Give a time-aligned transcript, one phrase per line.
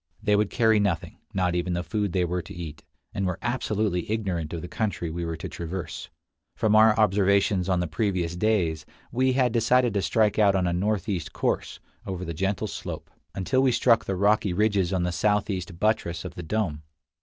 [0.23, 2.81] They would carry nothing, not even the food they were to eat,
[3.13, 6.09] and were absolutely ignorant of the country we were to traverse.
[6.55, 10.73] From our observations on the previous days, we had decided to strike out on a
[10.73, 14.05] northeast course, over the gentle slope, 58 Across Asia on a Bicycle until we struck
[14.05, 16.81] the rocky ridges on the southeast buttress of the dome.